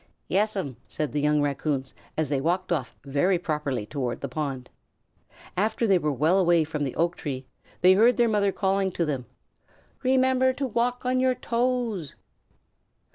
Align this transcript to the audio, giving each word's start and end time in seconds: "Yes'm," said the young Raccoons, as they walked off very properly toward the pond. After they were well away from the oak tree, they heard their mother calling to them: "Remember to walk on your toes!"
"Yes'm," 0.27 0.77
said 0.87 1.11
the 1.11 1.21
young 1.21 1.43
Raccoons, 1.43 1.93
as 2.17 2.27
they 2.29 2.41
walked 2.41 2.71
off 2.71 2.97
very 3.05 3.37
properly 3.37 3.85
toward 3.85 4.21
the 4.21 4.27
pond. 4.27 4.67
After 5.55 5.85
they 5.85 5.99
were 5.99 6.11
well 6.11 6.39
away 6.39 6.63
from 6.63 6.83
the 6.83 6.95
oak 6.95 7.15
tree, 7.15 7.45
they 7.81 7.93
heard 7.93 8.17
their 8.17 8.27
mother 8.27 8.51
calling 8.51 8.91
to 8.93 9.05
them: 9.05 9.27
"Remember 10.01 10.53
to 10.53 10.65
walk 10.65 11.05
on 11.05 11.19
your 11.19 11.35
toes!" 11.35 12.15